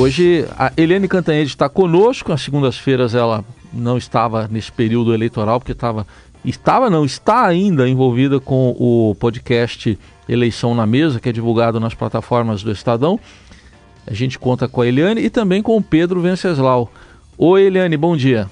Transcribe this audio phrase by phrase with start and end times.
[0.00, 5.72] Hoje a Eliane Cantanhede está conosco, às segundas-feiras ela não estava nesse período eleitoral, porque
[5.72, 6.06] estava,
[6.42, 11.92] estava não, está ainda envolvida com o podcast Eleição na Mesa, que é divulgado nas
[11.92, 13.20] plataformas do Estadão.
[14.06, 16.90] A gente conta com a Eliane e também com o Pedro Venceslau.
[17.36, 18.48] Oi, Eliane, bom dia.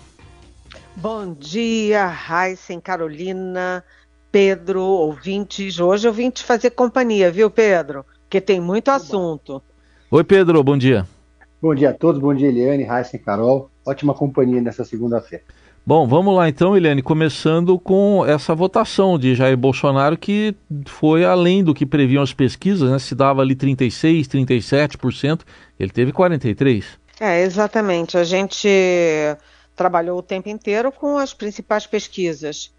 [0.95, 3.83] Bom dia, Raíssen, Carolina,
[4.31, 5.81] Pedro, ouvintes.
[5.81, 8.05] Hoje eu vim te fazer companhia, viu, Pedro?
[8.25, 9.63] Porque tem muito assunto.
[10.11, 11.07] Oi, Pedro, bom dia.
[11.61, 13.69] Bom dia a todos, bom dia, Eliane, Raíssen, Carol.
[13.85, 15.43] Ótima companhia nessa segunda-feira.
[15.85, 20.55] Bom, vamos lá então, Eliane, começando com essa votação de Jair Bolsonaro que
[20.87, 22.99] foi além do que previam as pesquisas, né?
[22.99, 25.41] Se dava ali 36, 37%,
[25.81, 26.85] ele teve 43.
[27.19, 28.17] É, exatamente.
[28.17, 28.69] A gente
[29.75, 32.73] trabalhou o tempo inteiro com as principais pesquisas.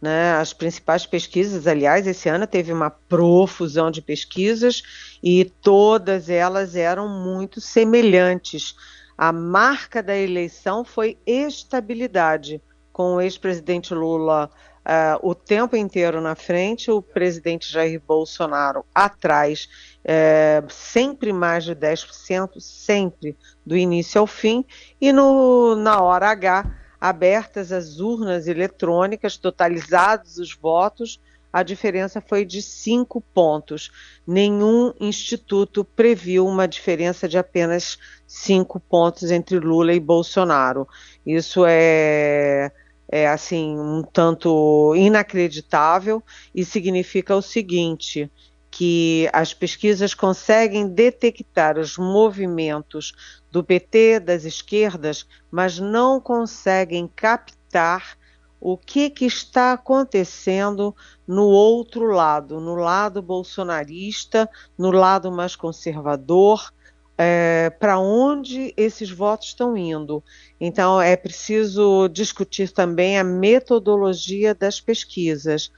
[0.00, 0.32] Né?
[0.34, 4.82] As principais pesquisas, aliás, esse ano teve uma profusão de pesquisas
[5.22, 8.74] e todas elas eram muito semelhantes.
[9.16, 12.60] A marca da eleição foi estabilidade,
[12.92, 14.50] com o ex-presidente Lula
[14.86, 19.68] uh, o tempo inteiro na frente, o presidente Jair Bolsonaro atrás,
[20.04, 24.64] uh, sempre mais de 10%, sempre do início ao fim,
[25.00, 26.64] e no, na hora H,
[27.00, 31.20] abertas as urnas eletrônicas, totalizados os votos,
[31.52, 33.90] a diferença foi de cinco pontos.
[34.26, 40.86] Nenhum instituto previu uma diferença de apenas cinco pontos entre Lula e Bolsonaro.
[41.24, 42.70] Isso é
[43.08, 46.22] é assim um tanto inacreditável
[46.54, 48.30] e significa o seguinte
[48.76, 53.14] que as pesquisas conseguem detectar os movimentos
[53.50, 58.18] do PT, das esquerdas, mas não conseguem captar
[58.60, 60.94] o que, que está acontecendo
[61.26, 66.70] no outro lado, no lado bolsonarista, no lado mais conservador,
[67.16, 70.22] é, para onde esses votos estão indo.
[70.60, 75.72] Então, é preciso discutir também a metodologia das pesquisas.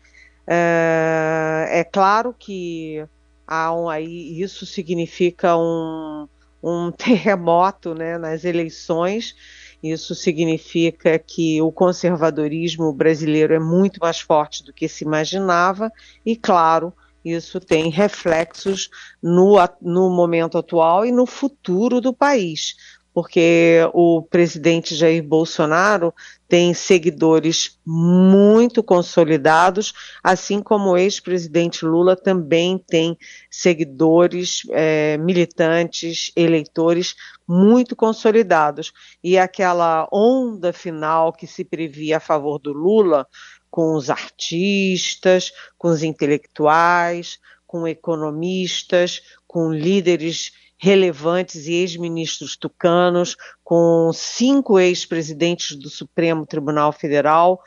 [0.50, 3.04] É, é claro que
[3.46, 6.26] há um, aí, isso significa um,
[6.62, 9.34] um terremoto né, nas eleições.
[9.82, 15.92] Isso significa que o conservadorismo brasileiro é muito mais forte do que se imaginava,
[16.26, 16.92] e, claro,
[17.24, 18.90] isso tem reflexos
[19.22, 22.74] no, no momento atual e no futuro do país,
[23.18, 26.14] porque o presidente Jair Bolsonaro
[26.46, 29.92] tem seguidores muito consolidados,
[30.22, 33.18] assim como o ex-presidente Lula também tem
[33.50, 38.92] seguidores, é, militantes, eleitores muito consolidados.
[39.20, 43.26] E aquela onda final que se previa a favor do Lula
[43.68, 54.10] com os artistas, com os intelectuais, com economistas, com líderes relevantes e ex-ministros tucanos, com
[54.14, 57.60] cinco ex-presidentes do Supremo Tribunal Federal.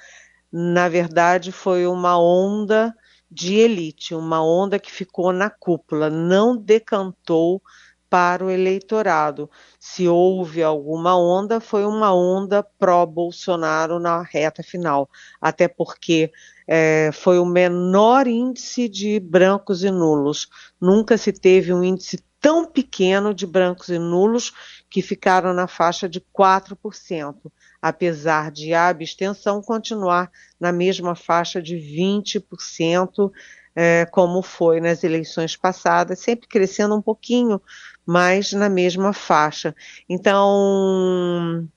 [0.52, 2.96] Na verdade, foi uma onda
[3.30, 7.62] de elite, uma onda que ficou na cúpula, não decantou
[8.10, 9.50] para o eleitorado.
[9.80, 16.30] Se houve alguma onda, foi uma onda pró-Bolsonaro na reta final, até porque
[16.68, 20.50] é, foi o menor índice de brancos e nulos.
[20.80, 24.52] Nunca se teve um índice tão pequeno de brancos e nulos
[24.90, 27.36] que ficaram na faixa de 4%,
[27.82, 30.30] apesar de a abstenção continuar
[30.60, 33.32] na mesma faixa de 20%,
[33.76, 37.62] é, como foi nas eleições passadas, sempre crescendo um pouquinho,
[38.06, 39.74] mas na mesma faixa.
[40.10, 41.70] Então,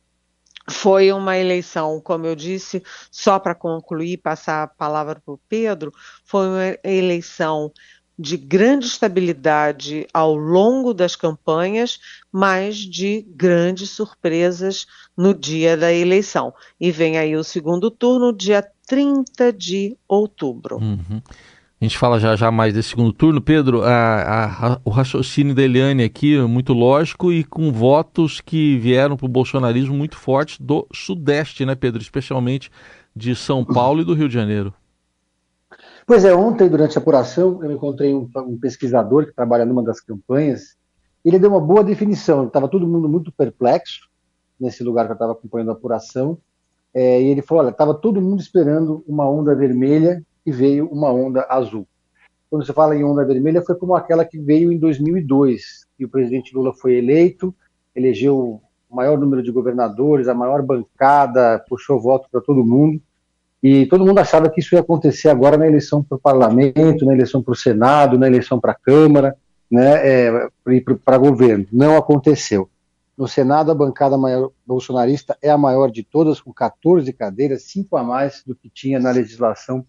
[0.68, 5.92] foi uma eleição, como eu disse, só para concluir, passar a palavra para o Pedro,
[6.24, 7.70] foi uma eleição
[8.18, 11.98] de grande estabilidade ao longo das campanhas,
[12.32, 14.86] mas de grandes surpresas
[15.16, 16.52] no dia da eleição.
[16.80, 20.78] E vem aí o segundo turno, dia 30 de outubro.
[20.78, 21.20] Uhum.
[21.80, 23.40] A gente fala já já mais desse segundo turno.
[23.40, 28.78] Pedro, a, a, o raciocínio da Eliane aqui é muito lógico e com votos que
[28.78, 32.00] vieram para o bolsonarismo muito fortes do Sudeste, né, Pedro?
[32.00, 32.70] Especialmente
[33.14, 34.72] de São Paulo e do Rio de Janeiro.
[36.06, 40.00] Pois é, ontem, durante a apuração, eu encontrei um, um pesquisador que trabalha numa das
[40.00, 40.76] campanhas.
[41.24, 42.46] Ele deu uma boa definição.
[42.46, 44.10] Estava todo mundo muito perplexo
[44.60, 46.36] nesse lugar que eu estava acompanhando a apuração.
[46.92, 51.10] É, e ele falou: olha, estava todo mundo esperando uma onda vermelha e veio uma
[51.10, 51.88] onda azul.
[52.50, 56.08] Quando você fala em onda vermelha, foi como aquela que veio em 2002, e o
[56.08, 57.52] presidente Lula foi eleito,
[57.96, 63.00] elegeu o maior número de governadores, a maior bancada, puxou voto para todo mundo,
[63.64, 67.14] e todo mundo achava que isso ia acontecer agora na eleição para o parlamento, na
[67.14, 69.34] eleição para o Senado, na eleição para a Câmara,
[69.70, 70.48] né, é,
[71.02, 71.66] para governo.
[71.72, 72.68] Não aconteceu.
[73.16, 77.96] No Senado, a bancada maior, bolsonarista é a maior de todas, com 14 cadeiras, cinco
[77.96, 79.86] a mais do que tinha na legislação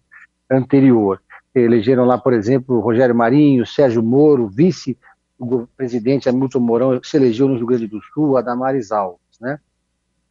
[0.50, 1.20] anterior.
[1.54, 4.96] Elegeram lá, por exemplo, Rogério Marinho, Sérgio Moro, vice
[5.38, 9.60] o presidente Hamilton Mourão se elegeu no Rio Grande do Sul, Adamares Alves, né?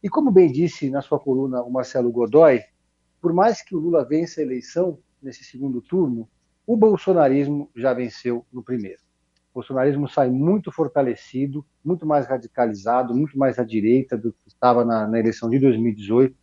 [0.02, 2.60] E como bem disse na sua coluna o Marcelo Godoy,
[3.20, 6.28] por mais que o Lula vença a eleição nesse segundo turno,
[6.66, 9.00] o bolsonarismo já venceu no primeiro.
[9.52, 14.84] O bolsonarismo sai muito fortalecido, muito mais radicalizado, muito mais à direita do que estava
[14.84, 16.36] na, na eleição de 2018.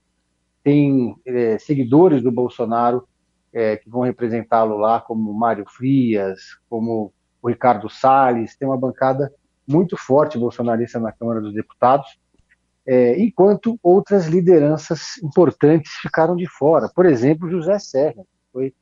[0.63, 3.07] Tem é, seguidores do Bolsonaro
[3.51, 9.31] é, que vão representá-lo lá, como Mário Frias, como o Ricardo Salles, tem uma bancada
[9.67, 12.17] muito forte bolsonarista na Câmara dos Deputados,
[12.85, 16.89] é, enquanto outras lideranças importantes ficaram de fora.
[16.93, 18.73] Por exemplo, José Serra, foi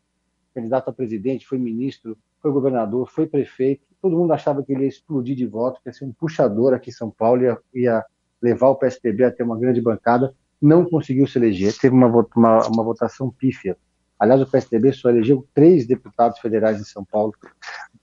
[0.53, 3.83] candidato a presidente, foi ministro, foi governador, foi prefeito.
[4.01, 6.89] Todo mundo achava que ele ia explodir de voto, que ia ser um puxador aqui
[6.89, 8.03] em São Paulo, ia, ia
[8.41, 10.33] levar o PSDB a ter uma grande bancada.
[10.59, 13.77] Não conseguiu se eleger, teve uma, uma, uma votação pífia.
[14.19, 17.33] Aliás, o PSDB só elegeu três deputados federais em São Paulo,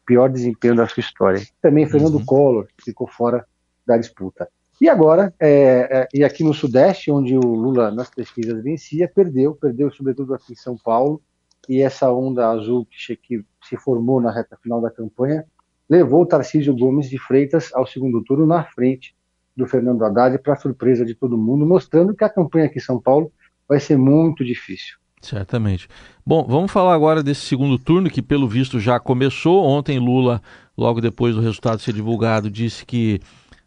[0.05, 1.41] pior desempenho da sua história.
[1.61, 2.25] Também Fernando uhum.
[2.25, 3.47] Collor ficou fora
[3.87, 4.49] da disputa.
[4.81, 5.49] E agora, é,
[5.91, 10.53] é, e aqui no Sudeste, onde o Lula nas pesquisas vencia, perdeu, perdeu sobretudo aqui
[10.53, 11.21] em São Paulo,
[11.69, 15.45] e essa onda azul que, que se formou na reta final da campanha
[15.89, 19.15] levou o Tarcísio Gomes de Freitas ao segundo turno na frente
[19.57, 23.01] do Fernando Haddad, para surpresa de todo mundo, mostrando que a campanha aqui em São
[23.01, 23.33] Paulo
[23.69, 24.97] vai ser muito difícil.
[25.21, 25.89] Certamente.
[26.25, 29.65] Bom, vamos falar agora desse segundo turno que, pelo visto, já começou.
[29.65, 30.41] Ontem, Lula,
[30.77, 33.21] logo depois do resultado ser divulgado, disse que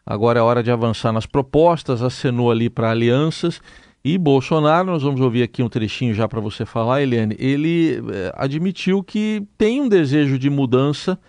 [0.06, 3.62] agora é hora de avançar nas propostas, acenou ali para alianças.
[4.04, 8.32] E Bolsonaro, nós vamos ouvir aqui um trechinho já para você falar, Eliane, ele eh,
[8.36, 11.20] admitiu que tem um desejo de mudança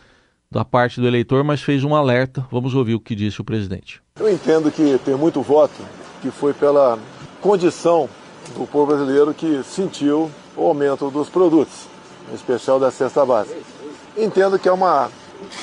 [0.50, 2.46] da parte do eleitor, mas fez um alerta.
[2.50, 4.02] Vamos ouvir o que disse o presidente.
[4.18, 5.82] Eu entendo que tem muito voto
[6.20, 6.98] que foi pela
[7.40, 8.08] condição
[8.56, 11.86] do povo brasileiro que sentiu o aumento dos produtos,
[12.30, 13.58] em especial da cesta básica.
[14.16, 15.10] Entendo que é uma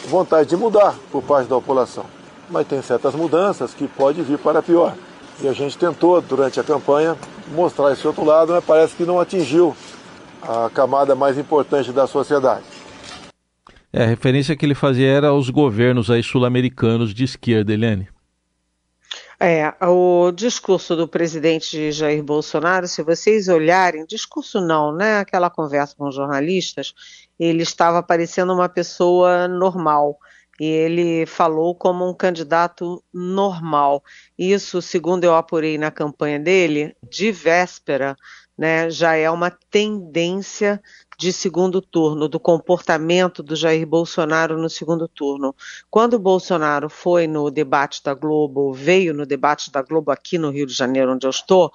[0.08, 2.06] vontade de mudar por parte da população,
[2.50, 4.96] mas tem certas mudanças que pode vir para pior.
[5.42, 7.16] E a gente tentou, durante a campanha,
[7.54, 9.76] mostrar esse outro lado, mas parece que não atingiu
[10.42, 12.66] a camada mais importante da sociedade.
[13.92, 18.08] É, a referência que ele fazia era aos governos aí sul-americanos de esquerda, Eliane.
[19.40, 25.20] É, o discurso do presidente Jair Bolsonaro, se vocês olharem, discurso não, né?
[25.20, 26.94] Aquela conversa com jornalistas,
[27.40, 30.20] ele estava parecendo uma pessoa normal.
[30.60, 34.04] E ele falou como um candidato normal.
[34.38, 38.16] Isso, segundo eu apurei na campanha dele, de véspera,
[38.58, 40.82] né, já é uma tendência
[41.18, 45.56] de segundo turno, do comportamento do Jair Bolsonaro no segundo turno.
[45.90, 50.50] Quando o Bolsonaro foi no debate da Globo, veio no debate da Globo aqui no
[50.50, 51.72] Rio de Janeiro, onde eu estou,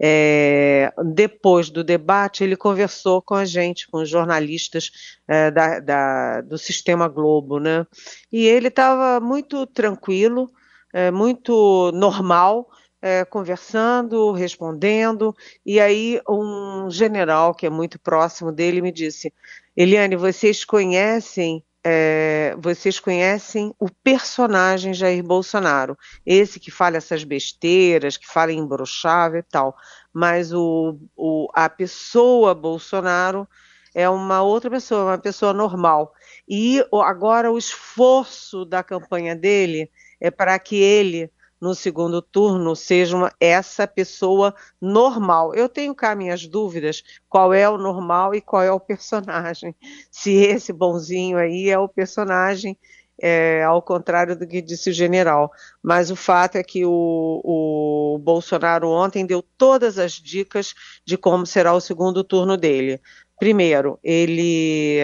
[0.00, 4.90] é, depois do debate, ele conversou com a gente, com os jornalistas
[5.26, 7.86] é, da, da, do Sistema Globo, né?
[8.30, 10.50] E ele estava muito tranquilo,
[10.92, 12.68] é, muito normal,
[13.00, 15.34] é, conversando, respondendo,
[15.64, 19.32] e aí um general que é muito próximo dele me disse:
[19.76, 25.96] Eliane, vocês conhecem é, vocês conhecem o personagem Jair Bolsonaro,
[26.26, 29.76] esse que fala essas besteiras, que fala imbrochável e tal,
[30.12, 33.46] mas o, o, a pessoa Bolsonaro
[33.94, 36.12] é uma outra pessoa, uma pessoa normal.
[36.48, 39.88] E agora o esforço da campanha dele
[40.20, 45.54] é para que ele no segundo turno seja uma, essa pessoa normal.
[45.54, 49.74] Eu tenho cá minhas dúvidas qual é o normal e qual é o personagem.
[50.10, 52.78] Se esse bonzinho aí é o personagem,
[53.20, 55.50] é, ao contrário do que disse o general.
[55.82, 61.46] Mas o fato é que o, o Bolsonaro ontem deu todas as dicas de como
[61.46, 63.00] será o segundo turno dele.
[63.38, 65.00] Primeiro, ele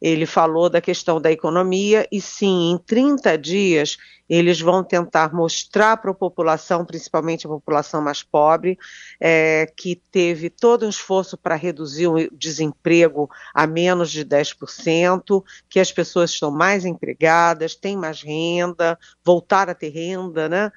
[0.00, 3.96] ele falou da questão da economia e sim, em 30 dias
[4.28, 8.78] eles vão tentar mostrar para a população, principalmente a população mais pobre,
[9.18, 15.80] é, que teve todo um esforço para reduzir o desemprego a menos de 10%, que
[15.80, 20.70] as pessoas estão mais empregadas, têm mais renda, voltar a ter renda, né?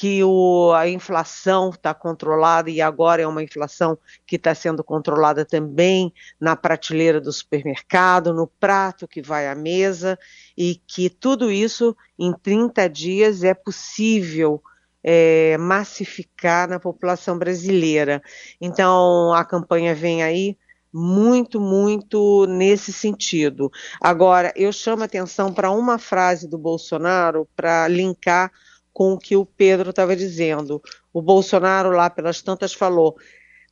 [0.00, 5.44] Que o, a inflação está controlada e agora é uma inflação que está sendo controlada
[5.44, 10.18] também na prateleira do supermercado, no prato que vai à mesa,
[10.56, 14.62] e que tudo isso em 30 dias é possível
[15.04, 18.22] é, massificar na população brasileira.
[18.58, 20.56] Então a campanha vem aí
[20.90, 23.70] muito, muito nesse sentido.
[24.00, 28.50] Agora, eu chamo atenção para uma frase do Bolsonaro para linkar
[28.92, 30.82] com o que o Pedro estava dizendo.
[31.12, 33.16] O Bolsonaro lá pelas tantas falou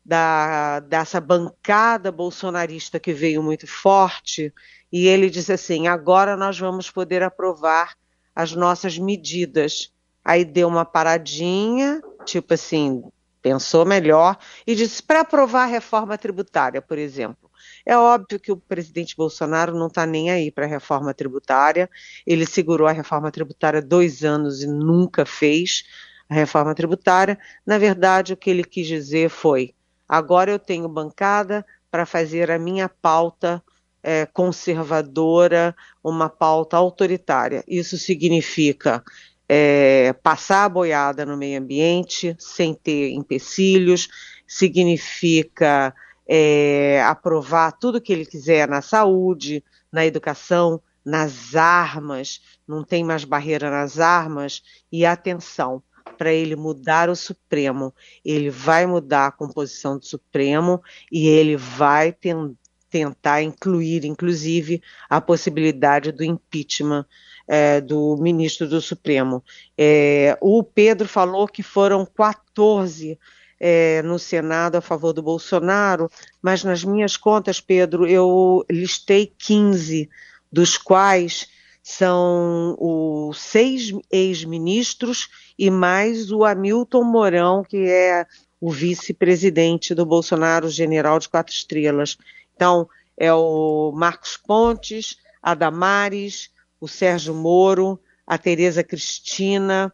[0.04, 4.52] da, dessa bancada bolsonarista que veio muito forte,
[4.90, 7.94] e ele disse assim: agora nós vamos poder aprovar
[8.34, 9.92] as nossas medidas.
[10.24, 13.02] Aí deu uma paradinha, tipo assim,
[13.42, 17.47] pensou melhor e disse: para aprovar a reforma tributária, por exemplo.
[17.88, 21.88] É óbvio que o presidente Bolsonaro não está nem aí para a reforma tributária.
[22.26, 25.84] Ele segurou a reforma tributária dois anos e nunca fez
[26.28, 27.38] a reforma tributária.
[27.64, 29.74] Na verdade, o que ele quis dizer foi:
[30.06, 33.64] agora eu tenho bancada para fazer a minha pauta
[34.02, 37.64] é, conservadora, uma pauta autoritária.
[37.66, 39.02] Isso significa
[39.48, 44.10] é, passar a boiada no meio ambiente sem ter empecilhos,
[44.46, 45.94] significa
[46.28, 53.24] é, aprovar tudo que ele quiser na saúde, na educação, nas armas, não tem mais
[53.24, 55.82] barreira nas armas, e atenção,
[56.18, 57.94] para ele mudar o Supremo,
[58.24, 62.54] ele vai mudar a composição do Supremo e ele vai ten
[62.90, 67.04] tentar incluir, inclusive, a possibilidade do impeachment
[67.46, 69.44] é, do ministro do Supremo.
[69.76, 73.18] É, o Pedro falou que foram 14
[73.60, 76.10] é, no Senado a favor do Bolsonaro,
[76.40, 80.08] mas nas minhas contas, Pedro, eu listei 15,
[80.50, 81.48] dos quais
[81.82, 88.26] são os seis ex-ministros e mais o Hamilton Mourão, que é
[88.60, 92.18] o vice-presidente do Bolsonaro, general de quatro estrelas.
[92.54, 96.50] Então, é o Marcos Pontes, a Damares,
[96.80, 99.92] o Sérgio Moro, a Tereza Cristina,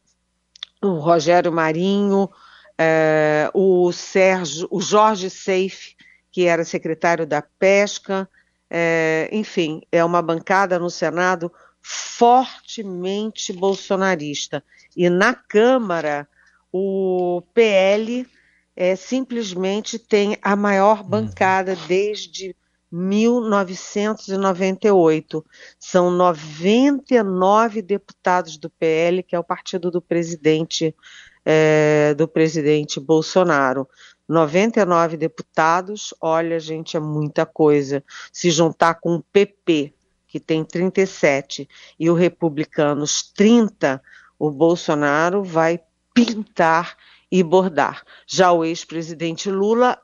[0.82, 2.28] o Rogério Marinho,
[2.78, 5.94] é, o Sérgio, o Jorge Seife,
[6.30, 8.28] que era secretário da Pesca,
[8.68, 11.50] é, enfim, é uma bancada no Senado
[11.80, 14.62] fortemente bolsonarista.
[14.96, 16.28] E na Câmara,
[16.72, 18.26] o PL
[18.74, 21.08] é, simplesmente tem a maior uhum.
[21.08, 22.56] bancada desde
[22.90, 25.44] 1998.
[25.78, 30.96] São 99 deputados do PL, que é o partido do presidente
[31.44, 33.88] é, do presidente Bolsonaro.
[34.28, 38.02] 99 deputados, olha, gente, é muita coisa.
[38.32, 39.92] Se juntar com o PP,
[40.26, 41.68] que tem 37,
[42.00, 44.02] e o Republicanos 30,
[44.38, 45.80] o Bolsonaro vai
[46.14, 46.96] pintar
[47.30, 48.04] e bordar.
[48.26, 49.98] Já o ex-presidente Lula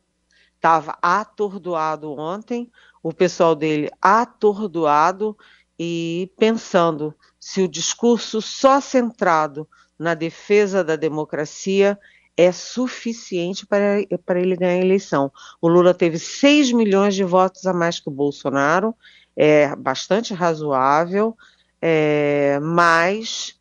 [0.57, 2.71] estava atordoado ontem,
[3.03, 5.37] o pessoal dele atordoado
[5.79, 9.67] e pensando se o discurso só centrado
[10.01, 11.99] na defesa da democracia
[12.35, 15.31] é suficiente para, para ele ganhar a eleição.
[15.61, 18.95] O Lula teve 6 milhões de votos a mais que o Bolsonaro,
[19.37, 21.37] é bastante razoável,
[21.83, 23.61] é, mas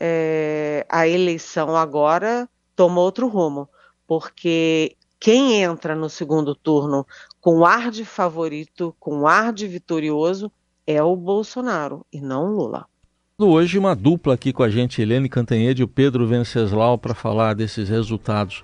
[0.00, 3.68] é, a eleição agora toma outro rumo,
[4.06, 7.06] porque quem entra no segundo turno
[7.42, 10.50] com ar de favorito, com ar de vitorioso,
[10.86, 12.86] é o Bolsonaro e não o Lula.
[13.36, 17.52] Hoje uma dupla aqui com a gente, Helene Cantanhede e o Pedro Venceslau, para falar
[17.52, 18.62] desses resultados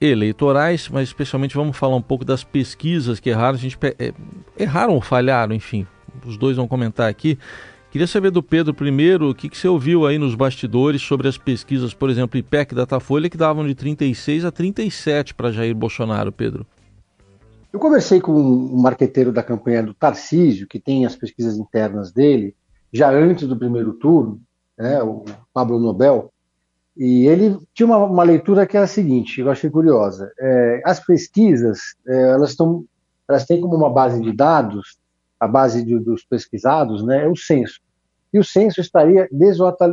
[0.00, 4.14] eleitorais, mas especialmente vamos falar um pouco das pesquisas que erraram, a gente é,
[4.58, 5.86] erraram ou falharam, enfim,
[6.24, 7.38] os dois vão comentar aqui.
[7.90, 11.36] Queria saber do Pedro primeiro, o que, que você ouviu aí nos bastidores sobre as
[11.36, 16.66] pesquisas, por exemplo, IPEC Datafolha, que davam de 36 a 37 para Jair Bolsonaro, Pedro.
[17.70, 22.54] Eu conversei com um marqueteiro da campanha do Tarcísio, que tem as pesquisas internas dele,
[22.92, 24.40] já antes do primeiro turno,
[24.78, 26.32] né, o Pablo Nobel,
[26.96, 30.30] e ele tinha uma, uma, leitura que era a seguinte, eu achei curiosa.
[30.38, 32.84] É, as pesquisas, é, elas, tão,
[33.28, 34.98] elas têm como uma base de dados,
[35.38, 37.80] a base de, dos pesquisados, né, é o censo.
[38.32, 39.28] E o censo estaria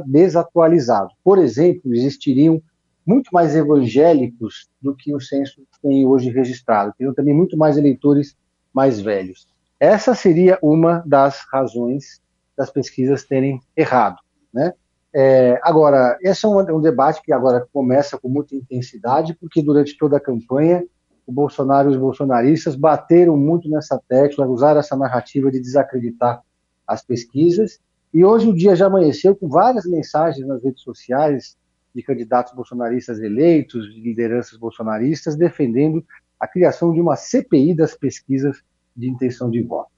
[0.06, 1.10] desatualizado.
[1.24, 2.62] Por exemplo, existiriam
[3.06, 6.94] muito mais evangélicos do que o censo tem hoje registrado.
[6.98, 8.36] Teriam também muito mais eleitores
[8.74, 9.48] mais velhos.
[9.80, 12.22] Essa seria uma das razões
[12.58, 14.18] das pesquisas terem errado.
[14.54, 14.74] Né?
[15.14, 19.98] É, agora, esse é um, um, debate que agora começa com muita intensidade, porque durante
[19.98, 20.84] toda a campanha,
[21.26, 26.42] o Bolsonaro e os bolsonaristas bateram muito nessa tecla, usaram essa narrativa de desacreditar
[26.86, 27.80] as pesquisas,
[28.14, 31.58] e hoje o dia já amanheceu com várias mensagens nas redes sociais
[31.94, 36.04] de candidatos bolsonaristas eleitos, de lideranças bolsonaristas, defendendo
[36.40, 38.64] a criação de uma CPI das pesquisas
[38.96, 39.97] de intenção de voto.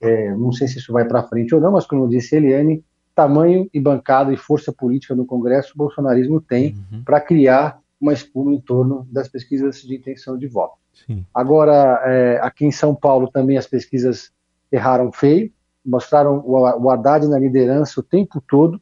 [0.00, 2.82] É, não sei se isso vai para frente ou não, mas como disse Eliane,
[3.14, 7.02] tamanho e bancada e força política no Congresso o bolsonarismo tem uhum.
[7.04, 10.74] para criar uma espuma em torno das pesquisas de intenção de voto.
[11.06, 11.24] Sim.
[11.34, 14.32] Agora, é, aqui em São Paulo também as pesquisas
[14.72, 15.52] erraram feio,
[15.84, 18.80] mostraram o, o Haddad na liderança o tempo todo,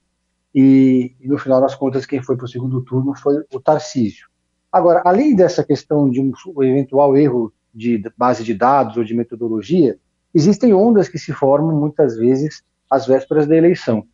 [0.54, 4.28] e, e, no final das contas quem foi para o segundo turno foi o Tarcísio.
[4.72, 6.32] Agora, além dessa questão de um
[6.62, 9.98] eventual erro de base de dados ou de metodologia,
[10.34, 14.04] existem ondas que se formam muitas vezes às vésperas da eleição.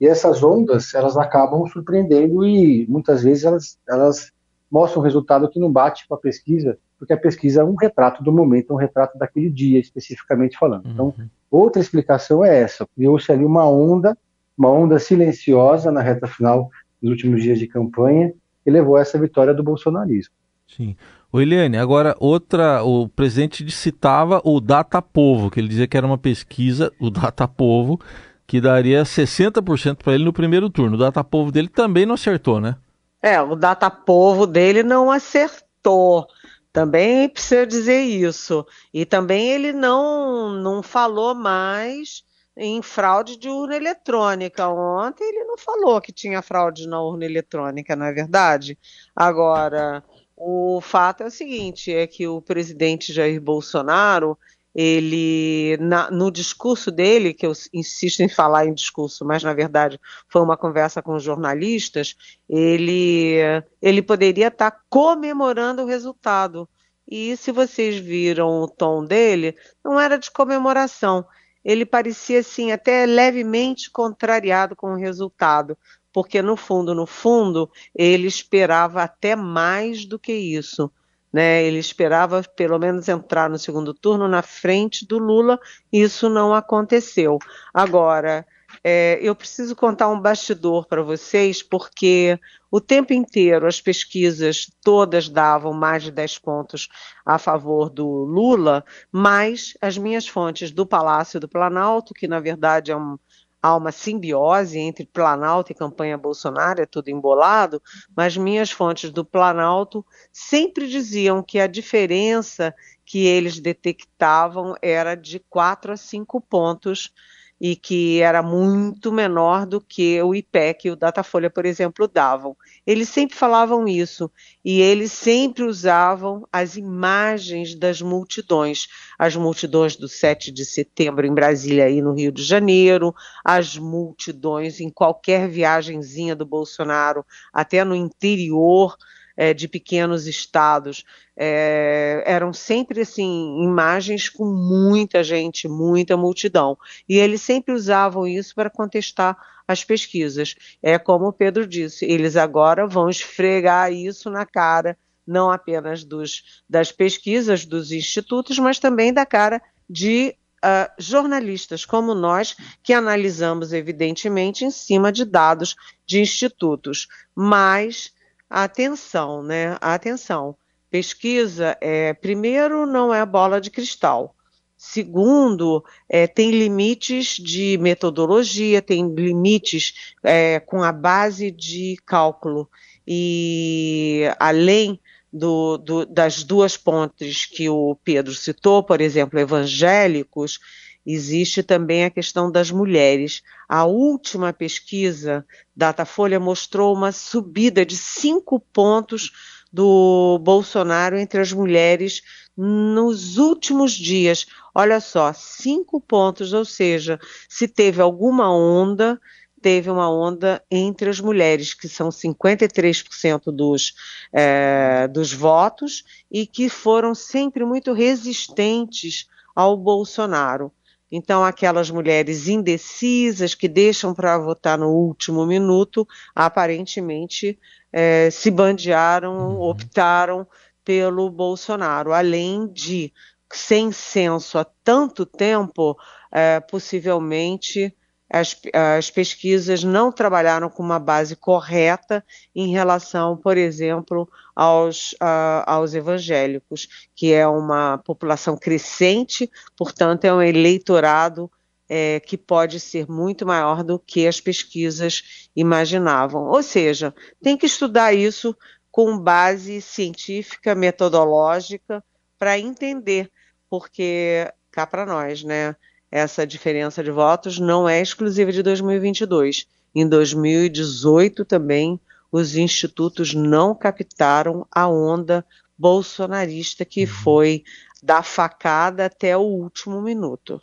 [0.00, 4.32] E essas ondas, elas acabam surpreendendo e muitas vezes elas, elas
[4.70, 8.22] mostram um resultado que não bate com a pesquisa, porque a pesquisa é um retrato
[8.22, 10.88] do momento, um retrato daquele dia, especificamente falando.
[10.88, 11.28] Então, uhum.
[11.50, 12.86] outra explicação é essa.
[12.94, 14.16] Criou-se ali uma onda,
[14.56, 18.32] uma onda silenciosa na reta final dos últimos dias de campanha,
[18.64, 20.34] que levou a essa vitória do bolsonarismo.
[20.68, 20.96] Sim.
[21.32, 26.06] O Eliane, agora outra, o presidente citava o Data Povo, que ele dizia que era
[26.06, 28.00] uma pesquisa, o Data Povo,
[28.48, 30.96] que daria 60% para ele no primeiro turno.
[30.96, 32.76] O Data Povo dele também não acertou, né?
[33.22, 36.26] É, o Data Povo dele não acertou.
[36.72, 38.66] Também precisa dizer isso.
[38.92, 42.24] E também ele não, não falou mais
[42.56, 44.68] em fraude de urna eletrônica.
[44.68, 48.76] Ontem ele não falou que tinha fraude na urna eletrônica, não é verdade?
[49.14, 50.02] Agora,
[50.42, 54.38] o fato é o seguinte: é que o presidente Jair Bolsonaro
[54.74, 60.00] ele na, no discurso dele, que eu insisto em falar em discurso, mas na verdade
[60.28, 62.16] foi uma conversa com jornalistas,
[62.48, 63.34] ele,
[63.82, 66.68] ele poderia estar comemorando o resultado.
[67.06, 71.26] E se vocês viram o tom dele, não era de comemoração.
[71.64, 75.76] Ele parecia assim até levemente contrariado com o resultado,
[76.12, 80.90] porque no fundo, no fundo, ele esperava até mais do que isso.
[81.32, 81.62] Né?
[81.64, 85.58] Ele esperava pelo menos entrar no segundo turno na frente do Lula,
[85.92, 87.38] isso não aconteceu.
[87.72, 88.44] Agora,
[88.82, 92.38] é, eu preciso contar um bastidor para vocês, porque
[92.70, 96.88] o tempo inteiro as pesquisas todas davam mais de 10 pontos
[97.24, 102.90] a favor do Lula, mas as minhas fontes do Palácio do Planalto, que na verdade
[102.90, 103.18] é um,
[103.62, 107.82] há uma simbiose entre Planalto e campanha Bolsonaro, é tudo embolado,
[108.16, 112.74] mas minhas fontes do Planalto sempre diziam que a diferença
[113.04, 117.12] que eles detectavam era de 4 a 5 pontos
[117.60, 122.56] e que era muito menor do que o IPEC e o Datafolha, por exemplo, davam.
[122.86, 124.30] Eles sempre falavam isso
[124.64, 131.34] e eles sempre usavam as imagens das multidões, as multidões do 7 de setembro em
[131.34, 137.94] Brasília e no Rio de Janeiro, as multidões em qualquer viagemzinha do Bolsonaro, até no
[137.94, 138.96] interior
[139.40, 141.02] é, de pequenos estados.
[141.34, 146.76] É, eram sempre assim imagens com muita gente, muita multidão.
[147.08, 149.34] E eles sempre usavam isso para contestar
[149.66, 150.54] as pesquisas.
[150.82, 154.94] É como o Pedro disse, eles agora vão esfregar isso na cara
[155.26, 162.14] não apenas dos, das pesquisas dos institutos, mas também da cara de uh, jornalistas como
[162.14, 167.06] nós, que analisamos, evidentemente, em cima de dados de institutos.
[167.34, 168.12] Mas
[168.50, 169.78] atenção, né?
[169.80, 170.56] Atenção.
[170.90, 174.34] Pesquisa, é, primeiro, não é bola de cristal.
[174.76, 182.68] Segundo, é, tem limites de metodologia, tem limites é, com a base de cálculo.
[183.06, 184.98] E além
[185.32, 190.58] do, do, das duas pontes que o Pedro citou, por exemplo, evangélicos,
[191.04, 193.42] existe também a questão das mulheres.
[193.68, 199.30] A última pesquisa Datafolha mostrou uma subida de cinco pontos
[199.72, 202.22] do Bolsonaro entre as mulheres
[202.56, 204.46] nos últimos dias.
[204.74, 209.20] Olha só, cinco pontos, ou seja, se teve alguma onda,
[209.60, 213.94] teve uma onda entre as mulheres, que são 53% dos,
[214.32, 220.72] é, dos votos e que foram sempre muito resistentes ao Bolsonaro.
[221.10, 227.58] Então, aquelas mulheres indecisas que deixam para votar no último minuto, aparentemente
[227.92, 229.60] é, se bandearam, uhum.
[229.60, 230.46] optaram
[230.84, 233.12] pelo Bolsonaro, além de,
[233.52, 235.96] sem censo há tanto tempo,
[236.30, 237.94] é, possivelmente
[238.30, 245.64] as, as, pesquisas não trabalharam com uma base correta em relação, por exemplo, aos, uh,
[245.66, 251.50] aos evangélicos, que é uma população crescente, portanto, é um eleitorado
[251.88, 256.44] é, que pode ser muito maior do que as pesquisas imaginavam.
[256.44, 257.12] Ou seja,
[257.42, 258.56] tem que estudar isso
[258.92, 262.02] com base científica, metodológica,
[262.38, 263.28] para entender,
[263.68, 265.74] porque cá para nós, né?
[266.10, 269.66] Essa diferença de votos não é exclusiva de 2022.
[269.94, 272.00] Em 2018 também
[272.32, 275.44] os institutos não captaram a onda
[275.78, 277.06] bolsonarista que uhum.
[277.08, 277.64] foi
[278.02, 280.60] da facada até o último minuto.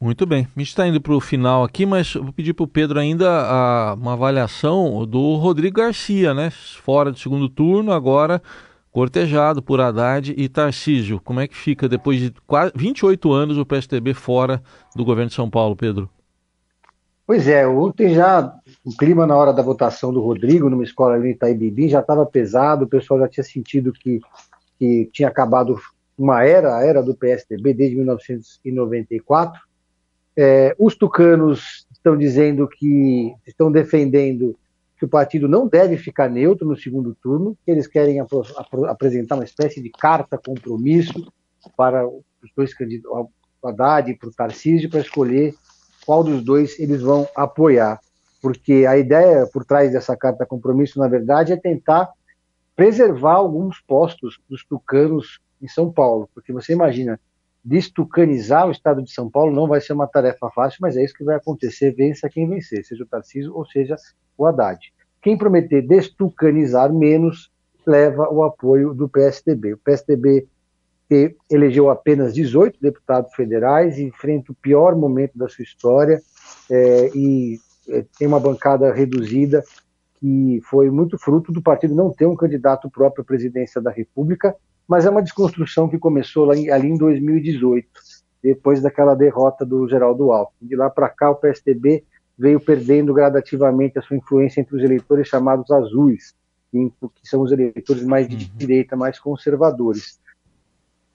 [0.00, 0.46] Muito bem.
[0.54, 3.30] A gente está indo para o final aqui, mas vou pedir para o Pedro ainda
[3.30, 6.50] a, uma avaliação do Rodrigo Garcia, né?
[6.50, 8.42] Fora do segundo turno, agora
[8.94, 11.20] cortejado por Haddad e Tarcísio.
[11.20, 14.62] Como é que fica depois de quase 28 anos o PSDB fora
[14.94, 16.08] do governo de São Paulo, Pedro?
[17.26, 18.54] Pois é, ontem já
[18.84, 22.24] o clima na hora da votação do Rodrigo numa escola ali em Itaibibim já estava
[22.24, 24.20] pesado, o pessoal já tinha sentido que,
[24.78, 25.76] que tinha acabado
[26.16, 29.60] uma era, a era do PSDB desde 1994
[30.36, 34.56] é, os tucanos estão dizendo que estão defendendo
[35.04, 38.84] que o partido não deve ficar neutro no segundo turno, que eles querem ap ap
[38.86, 41.30] apresentar uma espécie de carta compromisso
[41.76, 43.28] para os dois candidatos,
[43.62, 45.54] o Haddad e para o Tarcísio, para escolher
[46.06, 48.00] qual dos dois eles vão apoiar.
[48.40, 52.10] Porque a ideia por trás dessa carta compromisso, na verdade, é tentar
[52.74, 56.30] preservar alguns postos dos tucanos em São Paulo.
[56.34, 57.20] Porque você imagina,
[57.62, 61.14] destucanizar o estado de São Paulo não vai ser uma tarefa fácil, mas é isso
[61.14, 63.96] que vai acontecer, vença quem vencer, seja o Tarcísio ou seja
[64.36, 64.93] o Haddad.
[65.24, 67.50] Quem prometer destucanizar menos
[67.84, 69.72] leva o apoio do PSDB.
[69.72, 70.46] O PSDB
[71.50, 76.20] elegeu apenas 18 deputados federais, enfrenta o pior momento da sua história
[76.70, 77.58] é, e
[77.88, 79.64] é, tem uma bancada reduzida
[80.20, 84.54] que foi muito fruto do partido não ter um candidato próprio à presidência da República
[84.86, 87.88] mas é uma desconstrução que começou lá ali em 2018,
[88.42, 90.68] depois daquela derrota do Geraldo Alckmin.
[90.68, 92.04] De lá para cá, o PSDB
[92.38, 96.34] veio perdendo gradativamente a sua influência entre os eleitores chamados azuis,
[96.70, 98.50] que são os eleitores mais de uhum.
[98.56, 100.20] direita, mais conservadores.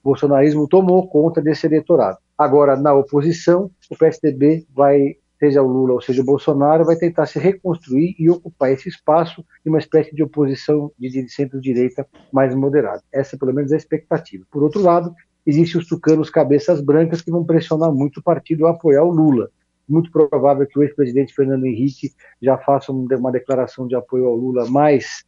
[0.02, 2.18] O bolsonarismo tomou conta desse eleitorado.
[2.36, 7.24] Agora, na oposição, o PSDB vai seja o Lula ou seja o Bolsonaro, vai tentar
[7.24, 13.02] se reconstruir e ocupar esse espaço de uma espécie de oposição de centro-direita mais moderada.
[13.10, 14.44] Essa, pelo menos, é a expectativa.
[14.50, 15.14] Por outro lado,
[15.46, 19.50] existem os tucanos cabeças brancas que vão pressionar muito o partido a apoiar o Lula.
[19.90, 24.70] Muito provável que o ex-presidente Fernando Henrique já faça uma declaração de apoio ao Lula
[24.70, 25.24] mais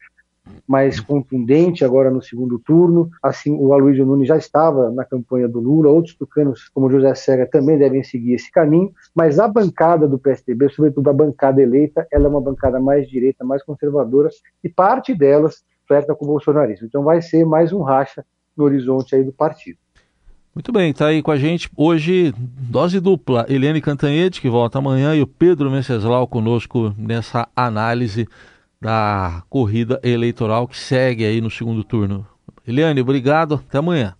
[0.66, 3.08] mais contundente agora no segundo turno.
[3.22, 7.46] Assim, o Aloysio Nunes já estava na campanha do Lula, outros tucanos, como José Serra,
[7.46, 12.26] também devem seguir esse caminho, mas a bancada do PSDB, sobretudo a bancada eleita, ela
[12.26, 14.30] é uma bancada mais direita, mais conservadora,
[14.62, 16.86] e parte delas flerta com o bolsonarismo.
[16.86, 18.24] Então vai ser mais um racha
[18.56, 19.78] no horizonte aí do partido.
[20.54, 25.14] Muito bem, está aí com a gente hoje dose dupla, Eliane Cantanhede, que volta amanhã,
[25.16, 28.28] e o Pedro Menceslau conosco nessa análise
[28.78, 32.26] da corrida eleitoral que segue aí no segundo turno.
[32.66, 33.62] Eliane, obrigado.
[33.66, 34.14] Até amanhã.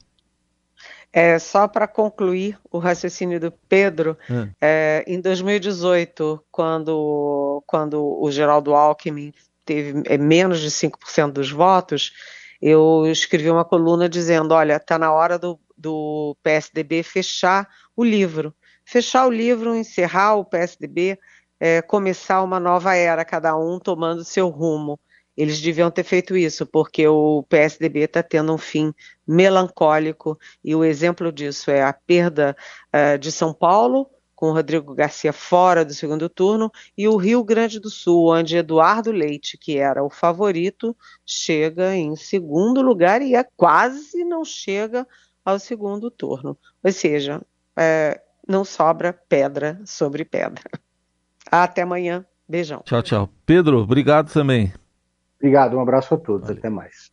[1.12, 4.48] É, só para concluir o raciocínio do Pedro, é.
[4.58, 9.34] É, em 2018, quando, quando o Geraldo Alckmin
[9.66, 12.12] teve é, menos de 5% dos votos,
[12.62, 18.54] eu escrevi uma coluna dizendo: olha, está na hora do, do PSDB fechar o livro.
[18.84, 21.18] Fechar o livro, encerrar o PSDB,
[21.58, 24.98] é, começar uma nova era, cada um tomando seu rumo.
[25.36, 28.92] Eles deviam ter feito isso, porque o PSDB está tendo um fim
[29.26, 32.54] melancólico, e o exemplo disso é a perda
[32.94, 37.78] uh, de São Paulo, com Rodrigo Garcia fora do segundo turno, e o Rio Grande
[37.78, 43.44] do Sul, onde Eduardo Leite, que era o favorito, chega em segundo lugar e é
[43.56, 45.06] quase não chega
[45.44, 46.56] ao segundo turno.
[46.82, 47.40] Ou seja,
[47.76, 50.62] é, não sobra pedra sobre pedra.
[51.50, 52.24] Até amanhã.
[52.48, 52.82] Beijão.
[52.84, 53.28] Tchau, tchau.
[53.46, 54.72] Pedro, obrigado também.
[55.38, 56.48] Obrigado, um abraço a todos.
[56.48, 56.58] Valeu.
[56.58, 57.11] Até mais.